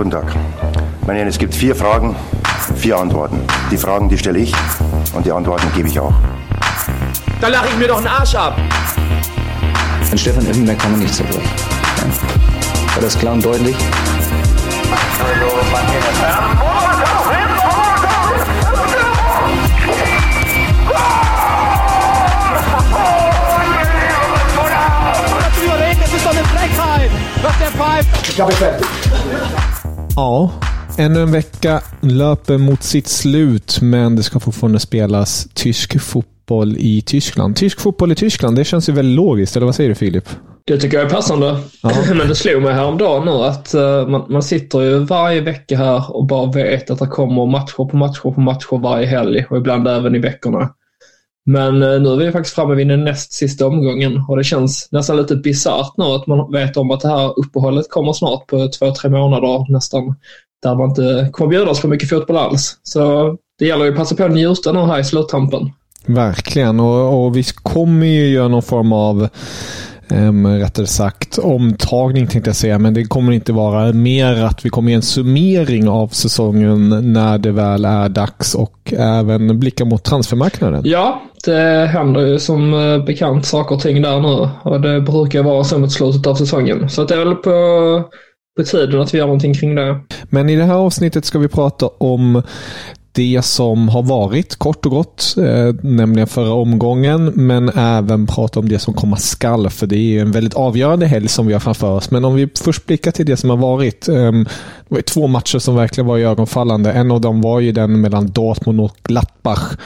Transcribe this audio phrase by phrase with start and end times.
[0.00, 0.34] Guten Tag.
[1.06, 2.16] Meine Herren, es gibt vier Fragen,
[2.74, 3.38] vier Antworten.
[3.70, 4.50] Die Fragen, die stelle ich
[5.12, 6.14] und die Antworten gebe ich auch.
[7.38, 8.56] Da lache ich mir doch einen Arsch ab.
[10.10, 11.42] An Stefan Effenberg kann man nicht zerbrechen.
[11.98, 12.94] Ja.
[12.94, 13.76] War das klar und deutlich?
[26.00, 27.10] Das ist doch eine Frechheit,
[27.42, 28.08] was der pfeift.
[28.28, 28.82] Ich glaube, ich werde.
[30.20, 30.50] Ja,
[30.98, 37.02] ännu en vecka löper mot sitt slut, men det ska fortfarande spelas tysk fotboll i
[37.02, 37.56] Tyskland.
[37.56, 40.28] Tysk fotboll i Tyskland, det känns ju väldigt logiskt, eller vad säger du Filip?
[40.66, 41.58] Det tycker jag är passande.
[41.82, 41.92] Ja.
[42.14, 46.16] Men det slog mig häromdagen nu att eh, man, man sitter ju varje vecka här
[46.16, 49.88] och bara vet att det kommer matcher på matcher på matcher varje helg och ibland
[49.88, 50.68] även i veckorna.
[51.46, 54.88] Men eh, nu är vi faktiskt framme vid den näst sista omgången och det känns
[54.90, 58.68] nästan lite bisarrt nu att man vet om att det här uppehållet kommer snart på
[58.78, 60.14] två, tre månader nästan.
[60.62, 62.78] Där man inte kommer bjudas på mycket fotboll alls.
[62.82, 65.72] Så det gäller ju att passa på att njuta nu här i sluttampen.
[66.06, 69.28] Verkligen, och, och vi kommer ju göra någon form av
[70.12, 74.70] Um, rättare sagt omtagning tänkte jag säga, men det kommer inte vara mer att vi
[74.70, 80.04] kommer ge en summering av säsongen när det väl är dags och även blicka mot
[80.04, 80.82] transfermarknaden.
[80.84, 85.42] Ja, det händer ju som eh, bekant saker och ting där nu och det brukar
[85.42, 86.90] vara så mot slutet av säsongen.
[86.90, 87.50] Så att det är väl på,
[88.56, 90.00] på tiden att vi gör någonting kring det.
[90.24, 92.42] Men i det här avsnittet ska vi prata om
[93.12, 98.68] det som har varit kort och gott, eh, nämligen förra omgången, men även prata om
[98.68, 101.90] det som komma skall, för det är en väldigt avgörande helg som vi har framför
[101.90, 102.10] oss.
[102.10, 104.08] Men om vi först blickar till det som har varit.
[104.08, 104.46] Eh, det
[104.88, 106.92] var ju två matcher som verkligen var ögonfallande.
[106.92, 109.76] En av dem var ju den mellan Dortmund och Gladbach.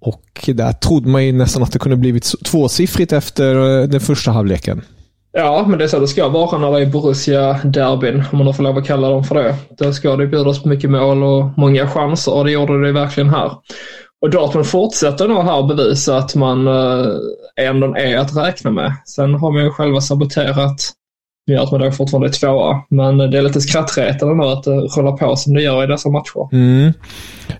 [0.00, 4.30] Och där trodde man ju nästan att det kunde blivit tvåsiffrigt efter eh, den första
[4.30, 4.82] halvleken.
[5.32, 8.62] Ja, men det är så det ska vara när det är Borussia-derbyn, om man får
[8.62, 9.56] lov att kalla dem för det.
[9.78, 13.30] Där ska det bjudas på mycket mål och många chanser och det gjorde det verkligen
[13.30, 13.52] här.
[14.22, 17.06] Och Dortmund fortsätter nog här bevisa att man eh,
[17.60, 18.92] ändå är att räkna med.
[19.04, 20.92] Sen har man ju själva saboterat
[21.48, 22.82] det gör att man då fortfarande är tvåa.
[22.88, 25.86] Men det är lite skrattretande nu att eh, det rullar på som det gör i
[25.86, 26.48] dessa matcher.
[26.52, 26.92] Mm.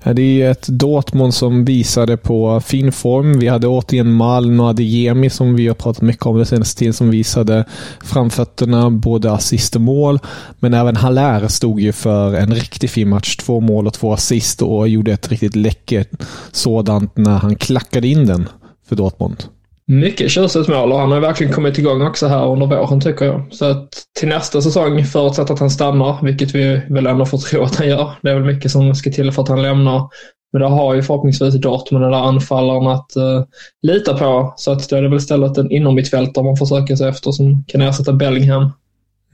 [0.03, 3.39] Det är ju ett Dortmund som visade på fin form.
[3.39, 6.95] Vi hade återigen Malm och Adeyemi som vi har pratat mycket om den senaste tiden
[6.95, 7.65] som visade
[8.05, 10.19] framfötterna, både assist och mål.
[10.59, 13.37] Men även Haller stod ju för en riktigt fin match.
[13.37, 16.11] Två mål och två assist och gjorde ett riktigt läckert
[16.53, 18.49] sådant när han klackade in den
[18.89, 19.45] för Dortmund.
[19.91, 23.47] Mycket tjusigt mål och han har verkligen kommit igång också här under våren tycker jag.
[23.51, 23.89] Så att
[24.19, 27.89] till nästa säsong, förutsatt att han stannar, vilket vi väl ändå får tro att han
[27.89, 28.13] gör.
[28.23, 30.09] Det är väl mycket som ska till för att han lämnar.
[30.53, 33.45] Men det har ju förhoppningsvis Dortmund den där anfallaren att uh,
[33.83, 34.55] lita på.
[34.57, 37.83] Så att då är det väl istället en inommittfältare man försöker sig efter som kan
[37.83, 38.71] ersätta Bellingham.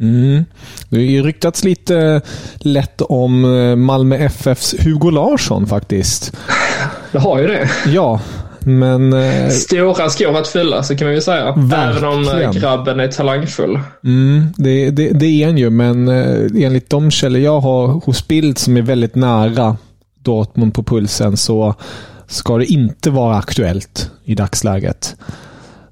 [0.01, 0.45] Mm.
[0.89, 2.21] Det har ju ryktats lite
[2.59, 6.37] lätt om eh, Malmö FFs Hugo Larsson faktiskt.
[7.13, 7.71] Det har ju det.
[7.87, 8.21] Ja,
[8.65, 9.13] men...
[9.13, 11.55] eh, Stora skor att fylla, så kan man ju säga.
[11.77, 12.53] Även om eh, Verkligen.
[12.53, 13.79] grabben är talangfull.
[14.05, 18.29] Mm, det, det, det är han ju, men eh, enligt de källor jag har hos
[18.29, 19.77] Bild som är väldigt nära
[20.23, 21.75] Dortmund på pulsen så
[22.27, 25.17] ska det inte vara aktuellt i dagsläget.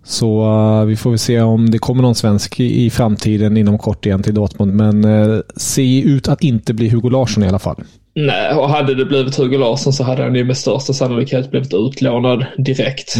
[0.04, 3.78] Så eh, vi får väl se om det kommer någon svensk i, i framtiden inom
[3.78, 4.74] kort igen till Dortmund.
[4.74, 7.84] Men uh, ser ut att inte bli Hugo Larsson i alla fall.
[8.14, 11.74] Nej, och hade det blivit Hugo Larsson så hade han ju med största sannolikhet blivit
[11.74, 13.16] utlånad direkt.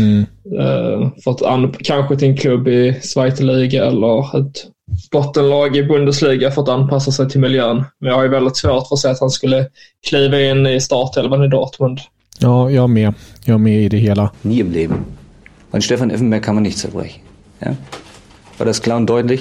[0.61, 4.64] Eh, för att an- kanske till en klubb i Zweite Liga eller ett
[5.12, 7.84] bottenlag i Bundesliga för att anpassa sig till miljön.
[7.99, 9.66] Men jag har ju väldigt svårt för att se att han skulle
[10.08, 11.99] kliva in i startelvan i Dortmund.
[12.38, 13.14] Ja, jag med.
[13.44, 14.31] Jag är med i det hela.
[14.43, 14.99] Nie im Leben.
[15.70, 17.20] An Stefan Effenberg kann man nicht zerbrechen.
[17.58, 17.69] Ja.
[18.58, 19.40] War das klar und deutlich?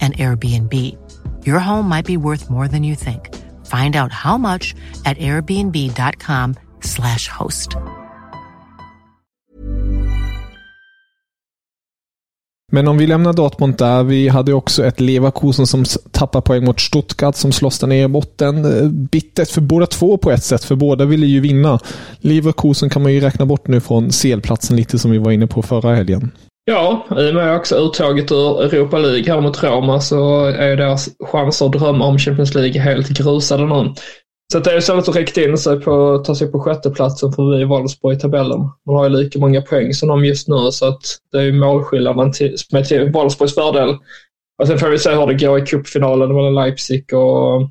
[0.00, 0.72] and Airbnb.
[1.46, 3.34] Your home might be worth more than you think.
[3.66, 4.74] Find out how much
[5.04, 7.76] at airbnb.com slash host.
[12.72, 14.02] Men om vi lämnar Dortmund där.
[14.02, 18.08] Vi hade också ett Leverkusen som tappar poäng mot Stuttgart som slåss där nere i
[18.08, 18.64] botten.
[18.64, 21.78] Eh, bittert för båda två på ett sätt, för båda ville ju vinna.
[22.18, 25.62] Leverkusen kan man ju räkna bort nu från selplatsen lite som vi var inne på
[25.62, 26.30] förra helgen.
[26.70, 31.08] Ja, i och med också uttaget ur Europa League här mot Roma så är deras
[31.20, 33.94] chanser att drömma om Champions League helt grusade nu.
[34.52, 37.64] Så det är så att räckt in sig på att ta sig på sjätteplatsen förbi
[37.64, 38.60] Wolfsburg i tabellen.
[38.86, 41.52] Man har ju lika många poäng som de just nu så att det är ju
[41.52, 43.96] målskillnaden till, med till Wolfsburgs fördel.
[44.62, 47.70] Och sen får vi se hur det går i cupfinalen mellan Leipzig och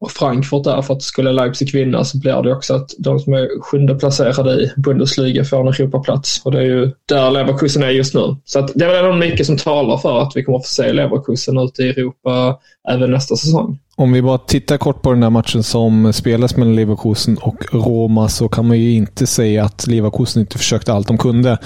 [0.00, 3.32] och Frankfurt där för att skulle Leipzig vinna så blir det också att de som
[3.32, 6.42] är sjunde placerade i Bundesliga får en Europaplats.
[6.44, 8.36] Och det är ju där Leverkusen är just nu.
[8.44, 10.74] Så att det är väl ändå mycket som talar för att vi kommer att få
[10.74, 12.58] se Leverkusen ute i Europa
[12.88, 13.78] även nästa säsong.
[14.00, 18.28] Om vi bara tittar kort på den här matchen som spelas mellan Leverkusen och Roma
[18.28, 21.58] så kan man ju inte säga att Leverkusen inte försökte allt de kunde.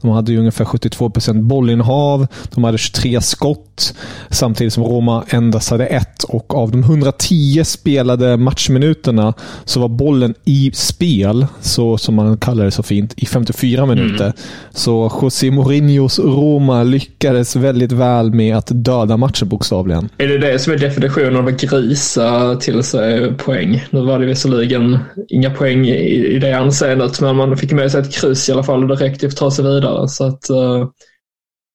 [0.00, 2.26] De hade ju ungefär 72 procent bollinnehav.
[2.54, 3.94] De hade 23 skott.
[4.30, 6.22] Samtidigt som Roma endast hade ett.
[6.22, 9.34] Och av de 110 spelade matchminuterna
[9.64, 14.24] så var bollen i spel, så som man kallar det så fint, i 54 minuter.
[14.24, 14.36] Mm.
[14.70, 20.08] Så José Mourinhos Roma lyckades väldigt väl med att döda matchen bokstavligen.
[20.18, 23.84] Är det det som är definitionen av att grisa till sig poäng?
[23.90, 24.98] Nu var det visserligen
[25.28, 28.62] inga poäng i, i det anseendet, men man fick med sig ett kryss i alla
[28.62, 30.08] fall och det räckte för att ta sig vidare.
[30.08, 30.88] Så att, uh,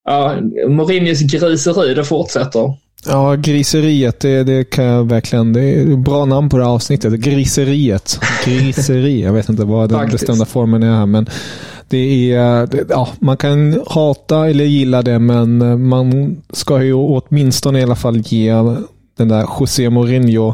[0.06, 0.36] ja,
[0.68, 2.74] Mourinhos griseri, det fortsätter.
[3.08, 5.54] Ja, griseriet, det, det kan jag verkligen...
[5.54, 7.14] Det är bra namn på det här avsnittet.
[7.14, 8.20] Griseriet.
[8.46, 9.22] Griseri.
[9.22, 11.28] jag vet inte vad den bestämda formen är här, men
[11.90, 12.68] det är...
[12.68, 17.96] Det, ja, man kan hata eller gilla det, men man ska ju åtminstone i alla
[17.96, 18.54] fall ge
[19.18, 20.54] den där José Mourinho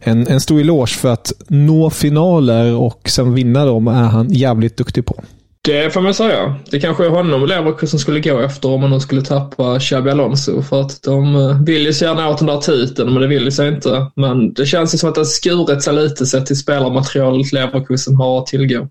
[0.00, 4.76] en, en stor eloge för att nå finaler och sen vinna dem är han jävligt
[4.76, 5.22] duktig på.
[5.62, 6.56] Det får man säga.
[6.70, 10.62] Det kanske är honom Leverkusen skulle gå efter om man nu skulle tappa Xabi Alonso.
[10.62, 13.52] För att de eh, vill ju så gärna åt den där titeln, men det vill
[13.52, 14.06] sig inte.
[14.16, 18.14] Men det känns ju som att det har skurit sig lite sett till spelarmaterialet Leverkusen
[18.14, 18.88] har att tillgå.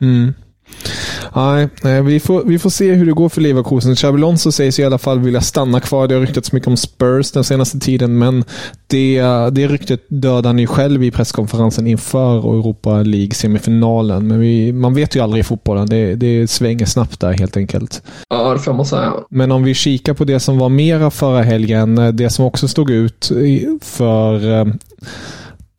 [0.00, 0.34] Mm.
[1.34, 3.96] Nej, vi får, vi får se hur det går för Leverkusen.
[3.96, 6.08] Xabi Alonso sägs i alla fall vilja stanna kvar.
[6.08, 8.44] Det har ryktats mycket om Spurs den senaste tiden, men
[8.86, 9.22] det,
[9.52, 14.28] det ryktet dödade han ju själv i presskonferensen inför Europa League-semifinalen.
[14.28, 15.86] Men vi, man vet ju aldrig i fotbollen.
[15.88, 18.02] Det, det svänger snabbt där helt enkelt.
[18.28, 19.12] Ja, det får man säga.
[19.30, 22.90] Men om vi kikar på det som var mera förra helgen, det som också stod
[22.90, 23.32] ut
[23.82, 24.66] för eh,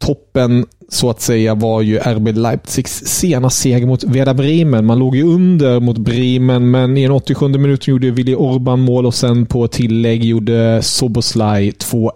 [0.06, 4.86] toppen så att säga var ju RB Leipzigs sena seger mot Werder Bremen.
[4.86, 9.06] Man låg ju under mot Bremen, men i en 87 minut gjorde Willy Orban mål
[9.06, 12.12] och sen på tillägg gjorde Soboslaj 2-1.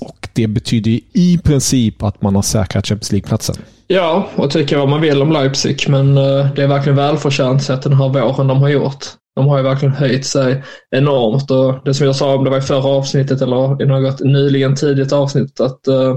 [0.00, 3.56] Och det betyder i princip att man har säkrat Champions League-platsen.
[3.86, 7.82] Ja, och tycka vad man vill om Leipzig, men eh, det är verkligen välförtjänt sett
[7.82, 9.04] den här våren de har gjort.
[9.36, 10.62] De har ju verkligen höjt sig
[10.96, 14.20] enormt och det som jag sa om det var i förra avsnittet eller i något
[14.20, 16.14] nyligen tidigt avsnitt att uh,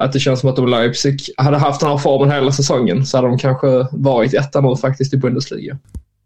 [0.00, 3.16] att det känns som att om Leipzig hade haft den här formen hela säsongen så
[3.16, 5.78] hade de kanske varit etta nu faktiskt i Bundesliga.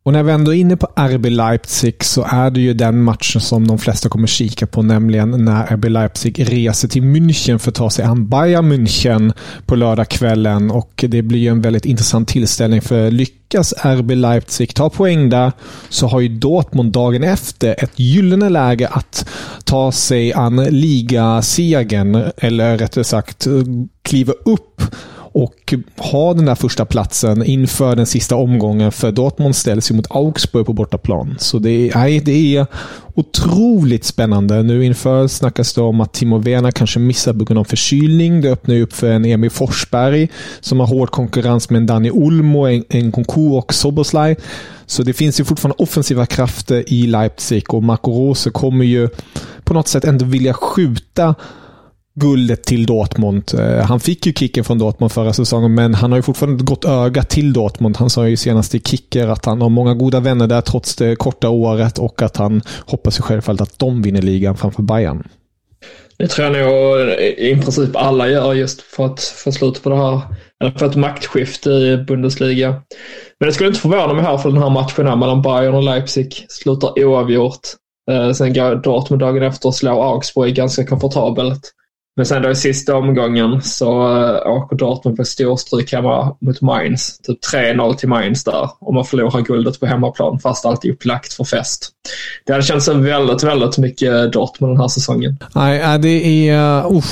[0.06, 3.40] Och när vi ändå är inne på RB Leipzig så är det ju den matchen
[3.40, 7.74] som de flesta kommer kika på, nämligen när RB Leipzig reser till München för att
[7.74, 9.32] ta sig an Bayern München
[9.66, 10.70] på lördagskvällen.
[10.70, 15.52] Och det blir ju en väldigt intressant tillställning för lyckas RB Leipzig ta poäng där
[15.88, 19.28] så har ju Dortmund dagen efter ett gyllene läge att
[19.64, 23.46] ta sig an ligasegern, eller rättare sagt
[24.02, 24.82] kliva upp
[25.34, 28.92] och ha den där första platsen inför den sista omgången.
[28.92, 31.36] För Dortmund ställs ju mot Augsburg på bortaplan.
[31.38, 32.66] Så det är, nej, det är
[33.14, 34.62] otroligt spännande.
[34.62, 38.40] Nu inför snackas det om att Timo Werner kanske missar på grund av förkylning.
[38.40, 40.28] Det öppnar ju upp för en Emil Forsberg
[40.60, 44.36] som har hård konkurrens med en Dani Olmo, en, en Konku och Soboslaj.
[44.86, 49.08] Så det finns ju fortfarande offensiva krafter i Leipzig och Marco Rose kommer ju
[49.64, 51.34] på något sätt ändå vilja skjuta
[52.14, 53.50] guldet till Dortmund.
[53.58, 56.66] Eh, han fick ju kicken från Dortmund förra säsongen, men han har ju fortfarande ett
[56.66, 57.96] gott öga till Dortmund.
[57.96, 61.16] Han sa ju senast i Kicker att han har många goda vänner där trots det
[61.16, 65.28] korta året och att han hoppas ju självfallet att de vinner ligan framför Bayern.
[66.18, 69.96] Det tror jag nog i princip alla gör just för att få slut på det
[69.96, 70.20] här,
[70.60, 72.70] eller för ett maktskifte i Bundesliga.
[73.40, 75.82] Men det skulle inte förvåna mig här för den här matchen här mellan Bayern och
[75.82, 77.60] Leipzig slutar oavgjort.
[78.10, 81.72] Eh, sen går Dortmund dagen efter och slår Augsburg ganska komfortabelt.
[82.16, 87.18] Men sen då i sista omgången så äh, åker Dortmund på storstryk hemma mot Mainz.
[87.18, 88.70] Typ 3-0 till Mainz där.
[88.80, 91.93] Och man förlorar guldet på hemmaplan fast allt är upplagt för fest.
[92.44, 95.38] Det hade känts väldigt, väldigt mycket Dortmund den här säsongen.
[95.54, 97.04] Nej, äh, det är, uh,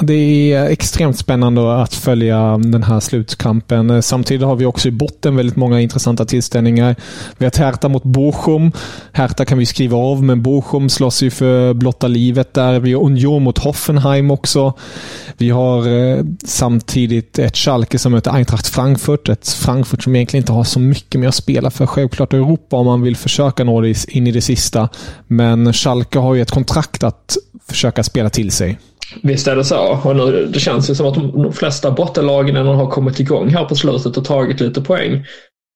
[0.00, 3.90] det är extremt spännande att följa den här slutkampen.
[3.90, 6.96] Eh, samtidigt har vi också i botten väldigt många intressanta tillställningar.
[7.38, 8.72] Vi har Hertha mot Bochum.
[9.12, 12.80] Hertha kan vi skriva av, men Bochum slåss ju för blotta livet där.
[12.80, 14.72] Vi har Union mot Hoffenheim också.
[15.36, 19.28] Vi har uh, samtidigt ett Schalke som möter Eintracht Frankfurt.
[19.28, 21.86] Ett Frankfurt som egentligen inte har så mycket med att spela för.
[21.86, 24.88] Självklart Europa om man vill försöka nå det in i det sista.
[25.26, 27.36] Men Schalke har ju ett kontrakt att
[27.68, 28.78] försöka spela till sig.
[29.22, 30.00] Visst är det så.
[30.04, 33.74] Och nu, det känns ju som att de, flesta bottenlagen har kommit igång här på
[33.74, 35.24] slutet och tagit lite poäng.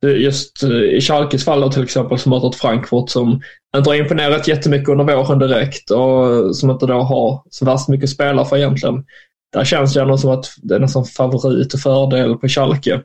[0.06, 3.40] Just eh, i Schalkes fall till exempel som möter ett Frankfurt som
[3.76, 8.10] inte har imponerat jättemycket under våren direkt och som inte då har så värst mycket
[8.10, 9.04] spelare för egentligen.
[9.52, 13.00] Där känns det ändå som att det är nästan favorit och fördel på Schalke.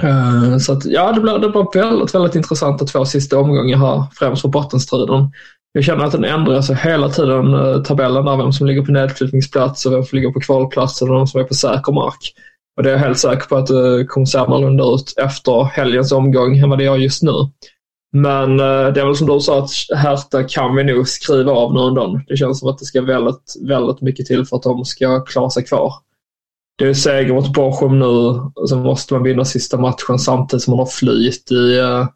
[0.00, 4.04] Eh, så att, ja, det blev, det blev väldigt, väldigt intressanta två sista omgångar här,
[4.12, 5.32] främst för bottenstriden.
[5.72, 8.92] Jag känner att den ändrar sig hela tiden, eh, tabellen där, vem som ligger på
[8.92, 12.32] nedflyttningsplats och vem som ligger på kvalplats och vem som är på säker mark.
[12.76, 16.12] Och det är jag helt säker på att det kommer se annorlunda ut efter helgens
[16.12, 17.32] omgång än vad det gör just nu.
[18.12, 21.80] Men det är väl som du sa att Hertha kan vi nog skriva av nu
[21.80, 22.20] ändå.
[22.28, 25.50] Det känns som att det ska väldigt, väldigt mycket till för att de ska klara
[25.50, 25.94] sig kvar.
[26.82, 28.06] Det är seger mot Bochum nu
[28.54, 32.06] och sen måste man vinna sista matchen samtidigt som man har flyt i eh,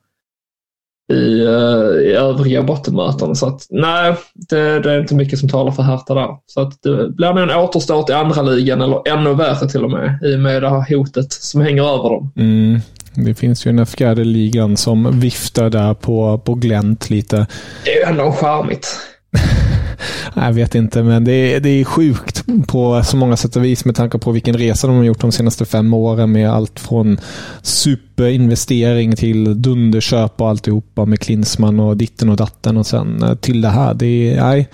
[1.13, 3.37] i, uh, i övriga bottenmöten.
[3.37, 6.29] Så att nej, det, det, är inte mycket som talar för Hertha där.
[6.47, 9.91] Så att det blir nog en återstart i andra ligan eller ännu värre till och
[9.91, 12.33] med i och med det här hotet som hänger över dem.
[12.37, 12.81] Mm.
[13.15, 17.47] Det finns ju den fjärde ligan som viftar där på, på glänt lite.
[17.85, 18.99] Det är ju ändå charmigt.
[20.35, 22.36] Jag vet inte, men det är, det är sjukt
[22.67, 25.33] på så många sätt och vis med tanke på vilken resa de har gjort de
[25.33, 27.19] senaste fem åren med allt från
[27.62, 33.61] superinvestering till dunderköp och alltihopa med Klinsman och ditten och datten och sen eh, till
[33.61, 33.95] det här.
[33.95, 34.69] Det är, nej,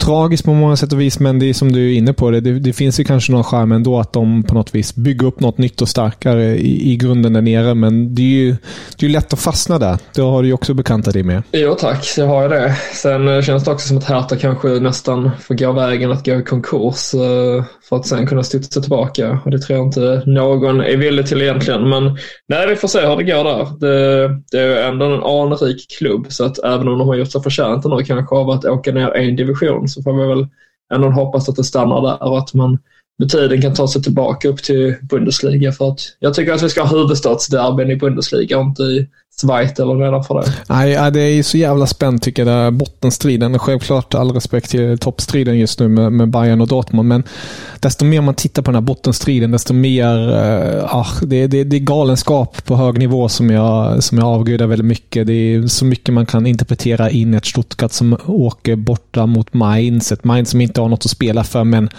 [0.00, 2.30] tragiskt på många sätt och vis, men det är som du är inne på.
[2.30, 5.26] Det, det, det finns ju kanske någon charm ändå att de på något vis bygger
[5.26, 7.74] upp något nytt och starkare i, i grunden där nere.
[7.74, 8.56] Men det är ju
[8.96, 9.98] det är lätt att fastna där.
[10.14, 11.42] Det har du ju också bekantat dig med.
[11.52, 12.76] Jo tack, jag har ju det.
[12.94, 16.42] Sen känns det också som att Hertha kanske nästan får gå vägen att gå i
[16.42, 19.40] konkurs eh, för att sen kunna studsa tillbaka.
[19.44, 21.88] Och det tror jag inte någon är villig till egentligen.
[21.88, 22.16] Men
[22.48, 23.78] nej, vi får se hur det går där.
[23.80, 27.42] Det, det är ändå en anrik klubb så att även om de har gjort sig
[27.42, 30.46] förtjänta nu kanske av att åka ner en division så får vi väl
[30.94, 32.78] ändå hoppas att det stannar där och att man
[33.18, 35.72] med tiden kan ta sig tillbaka upp till Bundesliga.
[35.72, 39.08] För att jag tycker att vi ska ha huvudstadsderbyn i Bundesliga och inte i
[39.40, 40.52] Schweiz eller nedanför det.
[40.68, 43.58] Nej, det är så jävla spänt tycker jag, där bottenstriden.
[43.58, 47.22] Självklart all respekt till toppstriden just nu med, med Bayern och Dortmund, men
[47.80, 50.32] desto mer man tittar på den här bottenstriden, desto mer...
[50.92, 54.86] Äh, det, det, det är galenskap på hög nivå som jag, som jag avgudar väldigt
[54.86, 55.26] mycket.
[55.26, 60.12] Det är så mycket man kan interpretera in ett Stuttgart som åker borta mot Mainz.
[60.12, 61.90] Ett Mainz som inte har något att spela för, men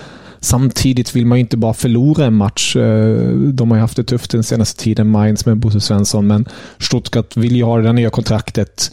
[0.44, 2.76] Samtidigt vill man ju inte bara förlora en match.
[2.76, 6.46] Eh, de har ju haft det tufft den senaste tiden, Mainz med Bosse Svensson, men
[6.80, 8.92] Stuttgart vill ju ha det där nya kontraktet.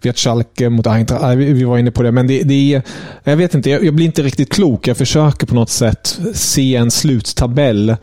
[0.00, 1.38] Vi har Schalke mot Eintracht.
[1.38, 2.82] Vi var inne på det, men det, det är...
[3.24, 4.88] Jag vet inte, jag, jag blir inte riktigt klok.
[4.88, 7.96] Jag försöker på något sätt se en sluttabell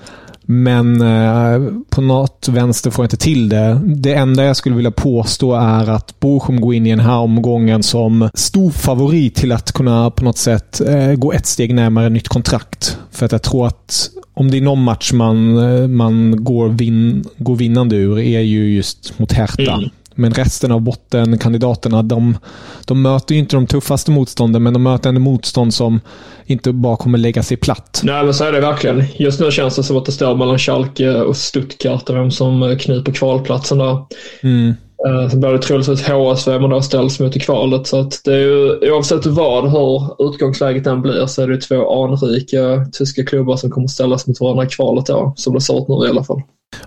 [0.46, 3.82] men eh, på något vänster får jag inte till det.
[3.86, 7.84] Det enda jag skulle vilja påstå är att Bochum går in i den här omgången
[7.84, 12.28] som stor favorit till att kunna på något sätt eh, gå ett steg närmare nytt
[12.28, 12.98] kontrakt.
[13.12, 17.26] För att jag tror att om det är någon match man, eh, man går, vin,
[17.38, 19.74] går vinnande ur är ju just mot Hertha.
[19.74, 19.90] Mm.
[20.16, 22.38] Men resten av bottenkandidaterna, de,
[22.86, 26.00] de möter ju inte de tuffaste motstånden, men de möter en motstånd som
[26.46, 28.02] inte bara kommer lägga sig platt.
[28.04, 29.04] Nej, men så är det verkligen.
[29.16, 32.78] Just nu känns det som att det står mellan Schalke och Stuttgart och vem som
[32.80, 34.06] kniper kvalplatsen där.
[34.42, 34.74] Mm.
[35.08, 37.88] Eh, sen blir det troligtvis HSV man då ställs mot i kvalet.
[37.88, 42.04] Så att det är ju, oavsett vad, hur utgångsläget än blir, så är det två
[42.04, 45.88] anrika tyska klubbar som kommer ställas mot varandra i kvalet då, som det ser ut
[45.88, 46.42] nu i alla fall.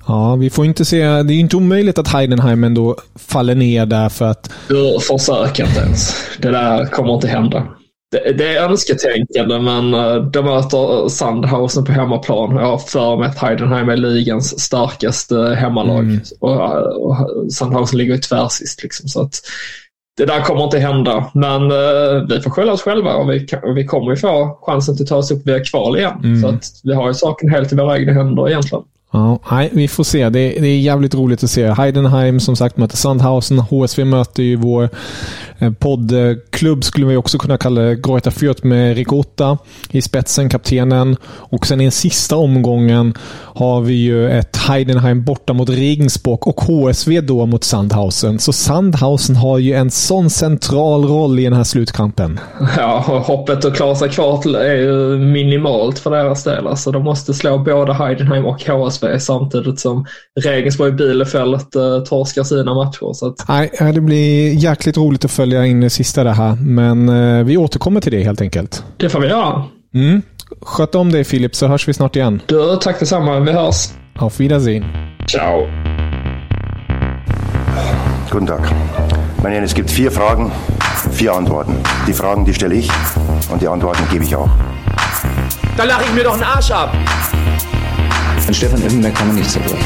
[0.06, 1.02] Ja, vi får inte se.
[1.04, 4.50] Det är inte omöjligt att Heidenheim ändå faller ner där för att...
[4.68, 6.14] Du försök inte ens.
[6.42, 7.66] Det där kommer inte hända.
[8.10, 12.56] Det, det är önsketänkande, men eh, de möter Sandhausen på hemmaplan.
[12.56, 15.98] Jag har för mig att Heidenheim är ligans starkaste hemmalag.
[15.98, 16.20] Mm.
[16.40, 17.16] Och, och
[17.52, 18.82] Sandhausen ligger i tvärsist.
[18.82, 19.34] Liksom, så att
[20.16, 21.30] det där kommer inte hända.
[21.34, 24.96] Men uh, vi får skylla oss själva och vi, kan, vi kommer ju få chansen
[25.00, 26.20] att ta oss upp via kval igen.
[26.24, 26.42] Mm.
[26.42, 28.84] Så att vi har ju saken helt i våra egna händer egentligen.
[29.12, 30.28] Ja, nej, vi får se.
[30.28, 31.70] Det är, det är jävligt roligt att se.
[31.70, 33.58] Heidenheim som sagt möter Sandhausen.
[33.58, 34.88] HSV möter ju vår
[35.58, 39.58] eh, poddklubb, skulle vi också kunna kalla det, Greuther Fürth med Rigotta
[39.90, 41.16] i spetsen, kaptenen.
[41.24, 43.14] Och sen i den sista omgången
[43.54, 48.38] har vi ju ett Heidenheim borta mot Regensburg och HSV då mot Sandhausen.
[48.38, 52.40] Så Sandhausen har ju en sån central roll i den här slutkampen.
[52.76, 56.66] Ja, och hoppet att klara sig kvar är ju minimalt för deras del.
[56.66, 60.06] Alltså de måste slå både Heidenheim och HSV HSV samtidigt som
[60.40, 63.12] Regensburg Bielefeld uh, torskar sina matcher.
[63.12, 63.48] Så att...
[63.48, 67.56] Nej, det blir jäkligt roligt att följa in det sista det här, men uh, vi
[67.56, 68.84] återkommer till det helt enkelt.
[68.96, 69.64] Det får vi göra.
[69.94, 70.22] Mm.
[70.62, 72.42] Sköt om dig Filip, så hörs vi snart igen.
[72.46, 73.40] Du, tack detsamma.
[73.40, 73.88] Vi hörs.
[74.18, 74.84] Auf Wiedersehen.
[75.30, 75.66] Ciao.
[78.30, 78.60] Guten Tag.
[79.42, 80.52] Meine es gibt vier Fragen,
[81.12, 81.74] vier Antworten.
[82.06, 82.90] Die Fragen, die stelle ich
[83.52, 84.50] und die Antworten gebe ich auch.
[85.76, 86.92] Da lache ich mir doch einen Arsch ab.
[88.48, 89.76] An Stefan Effenberg kann man nicht zerbrechen.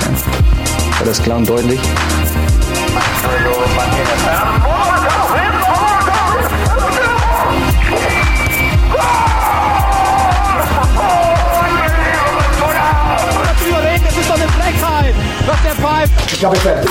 [0.00, 0.98] Ja.
[0.98, 1.78] War das klar und deutlich?
[14.02, 16.32] Das ist doch eine Frechheit, was der pfeift.
[16.32, 16.90] Ich habe fertig.